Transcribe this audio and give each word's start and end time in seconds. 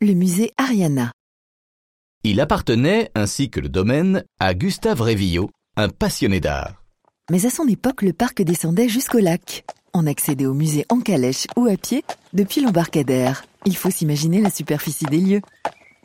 le 0.00 0.14
musée 0.14 0.52
Ariana. 0.56 1.12
Il 2.22 2.40
appartenait, 2.40 3.10
ainsi 3.14 3.50
que 3.50 3.58
le 3.58 3.68
domaine, 3.68 4.24
à 4.38 4.54
Gustave 4.54 5.00
Révillot, 5.00 5.50
un 5.76 5.88
passionné 5.88 6.40
d'art. 6.40 6.84
Mais 7.30 7.46
à 7.46 7.50
son 7.50 7.66
époque, 7.66 8.02
le 8.02 8.12
parc 8.12 8.42
descendait 8.42 8.88
jusqu'au 8.88 9.18
lac. 9.18 9.64
On 9.94 10.06
accédait 10.06 10.46
au 10.46 10.54
musée 10.54 10.86
en 10.88 11.00
calèche 11.00 11.46
ou 11.56 11.66
à 11.66 11.76
pied 11.76 12.04
depuis 12.32 12.60
l'embarcadère. 12.60 13.44
Il 13.66 13.76
faut 13.76 13.90
s'imaginer 13.90 14.40
la 14.40 14.50
superficie 14.50 15.06
des 15.06 15.18
lieux. 15.18 15.42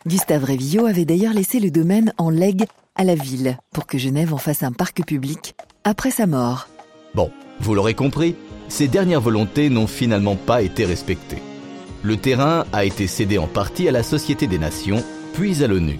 Gustave 0.07 0.43
Révillot 0.43 0.85
avait 0.85 1.05
d'ailleurs 1.05 1.33
laissé 1.33 1.59
le 1.59 1.69
domaine 1.69 2.13
en 2.17 2.31
legs 2.31 2.65
à 2.95 3.03
la 3.03 3.15
ville 3.15 3.57
pour 3.73 3.85
que 3.85 3.99
Genève 3.99 4.33
en 4.33 4.37
fasse 4.37 4.63
un 4.63 4.71
parc 4.71 5.05
public 5.05 5.55
après 5.83 6.11
sa 6.11 6.25
mort. 6.25 6.67
Bon, 7.13 7.31
vous 7.59 7.75
l'aurez 7.75 7.93
compris, 7.93 8.35
ces 8.69 8.87
dernières 8.87 9.21
volontés 9.21 9.69
n'ont 9.69 9.87
finalement 9.87 10.35
pas 10.35 10.63
été 10.63 10.83
respectées. 10.83 11.42
Le 12.03 12.17
terrain 12.17 12.65
a 12.73 12.83
été 12.83 13.07
cédé 13.07 13.37
en 13.37 13.47
partie 13.47 13.87
à 13.87 13.91
la 13.93 14.03
Société 14.03 14.45
des 14.45 14.57
Nations, 14.59 15.01
puis 15.33 15.63
à 15.63 15.67
l'ONU. 15.67 15.99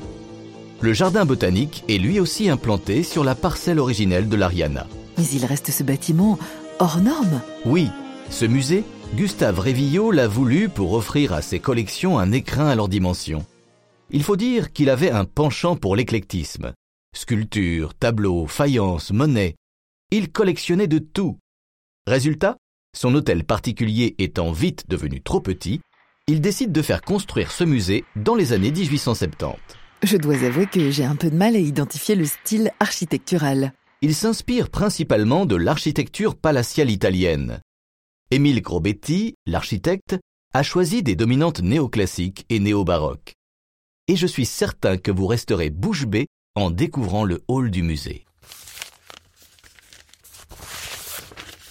Le 0.82 0.92
jardin 0.92 1.24
botanique 1.24 1.86
est 1.88 1.98
lui 1.98 2.20
aussi 2.20 2.50
implanté 2.50 3.04
sur 3.04 3.24
la 3.24 3.36
parcelle 3.36 3.80
originelle 3.80 4.28
de 4.28 4.36
l'Ariana. 4.36 4.86
Mais 5.18 5.24
il 5.24 5.46
reste 5.46 5.72
ce 5.72 5.82
bâtiment 5.82 6.38
hors 6.80 7.00
norme. 7.00 7.42
Oui, 7.66 7.88
ce 8.30 8.44
musée, 8.44 8.84
Gustave 9.16 9.60
Révillot 9.60 10.12
l'a 10.12 10.28
voulu 10.28 10.68
pour 10.68 10.92
offrir 10.92 11.32
à 11.32 11.42
ses 11.42 11.62
collections 11.62 12.20
un 12.20 12.34
écrin 12.34 12.68
à 12.68 12.76
leur 12.76 12.90
dimension. 12.90 13.46
Il 14.12 14.24
faut 14.24 14.36
dire 14.36 14.74
qu'il 14.74 14.90
avait 14.90 15.12
un 15.12 15.24
penchant 15.24 15.78
pour 15.78 15.96
l'éclectisme. 15.96 16.74
Sculptures, 17.16 17.94
tableaux, 17.94 18.46
faïences, 18.48 19.12
monnaies. 19.12 19.56
Il 20.12 20.34
collectionnait 20.34 20.88
de 20.88 21.00
tout. 21.00 21.38
Résultat, 22.08 22.58
son 22.94 23.16
hôtel 23.16 23.46
particulier 23.46 24.16
étant 24.18 24.52
vite 24.52 24.84
devenu 24.90 25.22
trop 25.22 25.40
petit, 25.40 25.80
il 26.28 26.40
décide 26.40 26.72
de 26.72 26.82
faire 26.82 27.02
construire 27.02 27.52
ce 27.52 27.66
musée 27.66 28.06
dans 28.16 28.36
les 28.36 28.54
années 28.54 28.72
1870. 28.72 29.58
Je 30.04 30.18
dois 30.18 30.42
avouer 30.44 30.68
que 30.68 30.90
j'ai 30.90 31.04
un 31.04 31.18
peu 31.18 31.30
de 31.30 31.36
mal 31.36 31.56
à 31.56 31.60
identifier 31.60 32.16
le 32.16 32.26
style 32.26 32.72
architectural. 32.80 33.74
Il 34.02 34.16
s'inspire 34.16 34.70
principalement 34.70 35.46
de 35.46 35.56
l'architecture 35.56 36.36
palatiale 36.36 36.90
italienne. 36.90 37.60
Émile 38.32 38.62
Grobetti, 38.62 39.36
l'architecte, 39.46 40.18
a 40.54 40.64
choisi 40.64 41.04
des 41.04 41.16
dominantes 41.16 41.62
néoclassiques 41.62 42.46
et 42.50 42.60
néo-baroques. 42.60 43.34
Et 44.08 44.16
je 44.16 44.28
suis 44.28 44.46
certain 44.46 44.98
que 44.98 45.12
vous 45.12 45.28
resterez 45.28 45.70
bouche 45.72 46.06
bée 46.06 46.28
en 46.56 46.70
découvrant 46.70 47.26
le 47.26 47.42
hall 47.48 47.70
du 47.70 47.84
musée. 47.84 48.26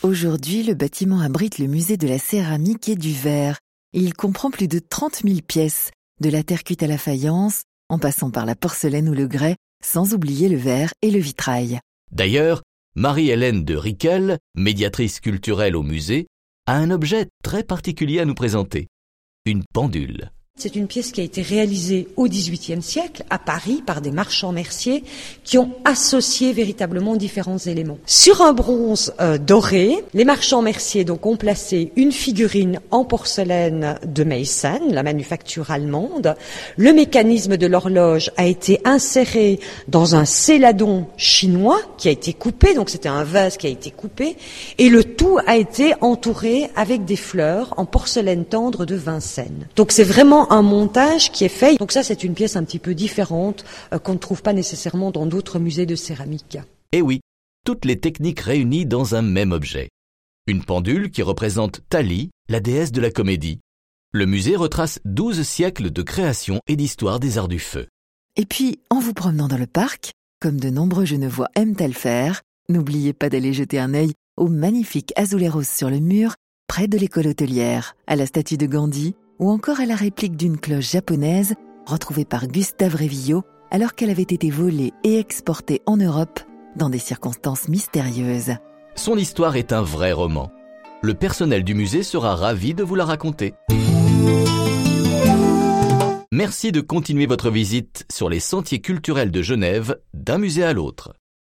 Aujourd'hui, 0.03 0.63
le 0.63 0.75
bâtiment 0.75 1.21
abrite 1.21 1.59
le 1.59 1.69
musée 1.69 1.97
de 1.97 2.09
la 2.09 2.19
céramique 2.19 2.89
et 2.89 2.97
du 2.97 3.13
verre. 3.13 3.59
Il 3.95 4.15
comprend 4.15 4.51
plus 4.51 4.69
de 4.69 4.79
30 4.79 5.21
000 5.23 5.41
pièces, 5.47 5.91
de 6.23 6.31
la 6.31 6.43
terre 6.43 6.65
cuite 6.65 6.83
à 6.83 6.87
la 6.87 6.97
faïence, 6.97 7.65
en 7.91 7.99
passant 7.99 8.31
par 8.31 8.47
la 8.47 8.55
porcelaine 8.55 9.07
ou 9.07 9.13
le 9.13 9.27
grès, 9.27 9.57
sans 9.85 10.15
oublier 10.15 10.49
le 10.49 10.57
verre 10.57 10.95
et 11.03 11.11
le 11.11 11.19
vitrail. 11.19 11.79
D'ailleurs, 12.11 12.63
Marie-Hélène 12.95 13.67
de 13.67 13.77
Rickel, 13.77 14.39
médiatrice 14.55 15.21
culturelle 15.21 15.77
au 15.77 15.83
musée, 15.83 16.27
a 16.67 16.77
un 16.77 16.91
objet 16.91 17.27
très 17.45 17.65
particulier 17.65 18.21
à 18.21 18.25
nous 18.25 18.35
présenter. 18.35 18.89
Une 19.45 19.65
pendule. 19.75 20.31
C'est 20.59 20.77
une 20.77 20.87
pièce 20.87 21.13
qui 21.13 21.23
a 21.23 21.25
été 21.25 21.41
réalisée 21.41 22.09
au 22.17 22.29
XVIIIe 22.29 22.83
siècle 22.83 23.25
à 23.31 23.39
Paris 23.39 23.83
par 23.85 24.03
des 24.03 24.11
marchands 24.11 24.53
merciers 24.53 25.03
qui 25.45 25.57
ont 25.57 25.71
associé 25.87 26.53
véritablement 26.53 27.17
différents 27.17 27.59
éléments. 27.59 27.99
Sur 28.05 28.43
un 28.43 28.53
bronze 28.53 29.15
euh, 29.21 29.39
doré, 29.39 30.05
les 30.13 30.27
marchands 30.27 30.61
merciers 30.61 31.05
donc 31.05 31.25
ont 31.25 31.37
placé 31.37 31.91
une 31.97 32.13
figurine 32.13 32.81
en 32.91 33.05
porcelaine 33.05 33.99
de 34.05 34.25
Meissen, 34.25 34.93
la 34.93 35.03
manufacture 35.03 35.71
allemande. 35.71 36.37
Le 36.77 36.93
mécanisme 36.93 37.57
de 37.57 37.67
l'horloge 37.67 38.31
a 38.37 38.47
été 38.47 38.79
inséré 38.85 39.59
dans 39.89 40.15
un 40.15 40.27
céladon 40.27 41.07
chinois 41.17 41.81
qui 41.97 42.09
a 42.09 42.13
été 42.13 42.35
coupé, 42.35 42.75
donc 42.75 42.91
c'était 42.91 43.09
un 43.09 43.25
vase 43.25 43.57
qui 43.57 43.67
a 43.67 43.71
été 43.71 43.91
coupé, 43.91 44.37
et 44.79 44.91
le 44.91 45.03
tout 45.03 45.39
a 45.47 45.57
été 45.57 45.95
entouré 46.03 46.71
avec 46.77 47.07
des 47.07 47.17
fleurs 47.17 47.73
en 47.79 47.87
porcelaine 47.87 48.45
tendre 48.45 48.85
de 48.85 48.95
Vincennes. 48.95 49.67
Donc 49.77 49.93
c'est 49.93 50.05
vraiment 50.43 50.53
un 50.53 50.63
montage 50.63 51.31
qui 51.33 51.45
est 51.45 51.49
fait. 51.49 51.77
Donc 51.77 51.93
ça, 51.93 52.03
c'est 52.03 52.25
une 52.25 52.35
pièce 52.35 52.57
un 52.57 52.65
petit 52.65 52.79
peu 52.79 52.95
différente 52.95 53.65
euh, 53.93 53.99
qu'on 53.99 54.15
ne 54.15 54.19
trouve 54.19 54.43
pas 54.43 54.53
nécessairement 54.53 55.11
dans 55.11 55.27
d'autres 55.27 55.59
musées 55.59 55.87
de 55.87 55.97
céramique. 55.97 56.59
Eh 56.93 57.03
oui, 57.03 57.21
toutes 57.65 57.85
les 57.85 57.99
techniques 57.99 58.41
réunies 58.41 58.87
dans 58.87 59.15
un 59.15 59.23
même 59.23 59.53
objet. 59.53 59.89
Une 60.47 60.65
pendule 60.65 61.11
qui 61.11 61.23
représente 61.23 61.81
Thalie, 61.89 62.31
la 62.49 62.61
déesse 62.61 62.93
de 62.93 63.01
la 63.01 63.11
comédie. 63.11 63.61
Le 64.13 64.27
musée 64.27 64.57
retrace 64.57 65.01
12 65.05 65.43
siècles 65.43 65.91
de 65.91 66.03
création 66.03 66.61
et 66.67 66.77
d'histoire 66.77 67.21
des 67.21 67.39
arts 67.39 67.49
du 67.49 67.59
feu. 67.59 67.87
Et 68.37 68.45
puis, 68.45 68.81
en 68.91 68.99
vous 68.99 69.15
promenant 69.15 69.49
dans 69.49 69.59
le 69.59 69.67
parc, 69.67 70.13
comme 70.41 70.59
de 70.59 70.69
nombreux 70.69 71.05
Genevois 71.05 71.49
aiment 71.55 71.77
à 71.79 71.87
le 71.87 71.93
faire, 71.95 72.43
n'oubliez 72.69 73.13
pas 73.13 73.29
d'aller 73.29 73.53
jeter 73.53 73.79
un 73.79 73.95
œil 73.95 74.13
au 74.37 74.49
magnifique 74.49 75.13
azuleros 75.17 75.63
sur 75.63 75.89
le 75.89 76.01
mur 76.01 76.35
près 76.67 76.89
de 76.89 76.99
l'école 76.99 77.27
hôtelière, 77.29 77.97
à 78.07 78.17
la 78.17 78.27
statue 78.27 78.57
de 78.57 78.67
Gandhi 78.67 79.15
ou 79.43 79.51
encore 79.51 79.81
à 79.81 79.87
la 79.87 79.97
réplique 79.97 80.37
d'une 80.37 80.57
cloche 80.57 80.93
japonaise 80.93 81.55
retrouvée 81.85 82.25
par 82.25 82.47
Gustave 82.47 82.95
Révillot 82.95 83.43
alors 83.73 83.95
qu'elle 83.95 84.11
avait 84.11 84.23
été 84.23 84.51
volée 84.51 84.93
et 85.03 85.19
exportée 85.19 85.83
en 85.85 85.97
Europe 85.97 86.39
dans 86.77 86.89
des 86.89 87.01
circonstances 87.01 87.69
mystérieuses. 87.69 88.55
Son 88.95 89.17
histoire 89.17 89.57
est 89.57 89.73
un 89.73 89.83
vrai 89.83 90.13
roman. 90.13 90.53
Le 91.03 91.15
personnel 91.15 91.65
du 91.65 91.75
musée 91.75 92.05
sera 92.05 92.37
ravi 92.37 92.73
de 92.73 92.85
vous 92.85 92.95
la 92.95 93.05
raconter. 93.05 93.55
Merci 96.31 96.71
de 96.71 96.81
continuer 96.81 97.27
votre 97.27 97.51
visite 97.51 98.07
sur 98.13 98.29
les 98.29 98.41
sentiers 98.41 98.81
culturels 98.81 99.33
de 99.33 99.43
Genève 99.43 99.99
d'un 100.15 100.39
musée 100.39 100.63
à 100.63 100.73
l'autre. 100.73 101.15